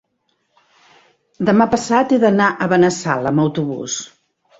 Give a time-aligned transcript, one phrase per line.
[1.49, 3.99] Demà passat he d'anar a Benassal amb autobús.